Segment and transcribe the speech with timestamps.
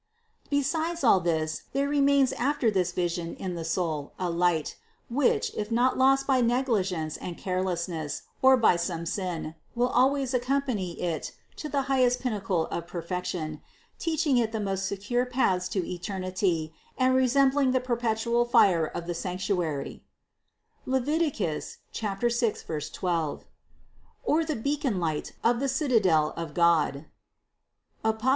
[0.49, 4.75] Besides all this there remains after this vision in the soul a light,
[5.11, 10.99] which, if not lost by negligence and carelessness, or by some sin, will always accompany
[10.99, 13.61] it to the highest pinnacle of perfection,
[13.99, 19.13] teaching it the most secure paths to eternity and resembling the perpetual fire of the
[19.13, 20.03] sanctuary
[20.87, 21.05] (Lev.
[21.29, 21.77] 6,
[22.89, 23.45] 12)
[24.23, 27.05] or the beaconlight of the citadel of God
[28.03, 28.29] (Apoc.